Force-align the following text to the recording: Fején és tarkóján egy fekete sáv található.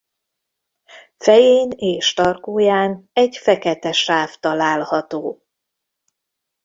Fején 1.17 1.71
és 1.75 2.13
tarkóján 2.13 3.09
egy 3.13 3.37
fekete 3.37 3.91
sáv 3.91 4.35
található. 4.39 5.43